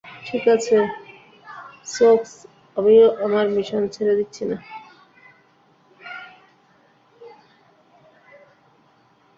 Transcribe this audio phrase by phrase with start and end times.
[0.25, 0.77] ঠিকাছে,
[1.87, 2.31] সোকস,
[2.77, 4.57] আমিও আমার মিশন ছেড়ে দিচ্ছি না।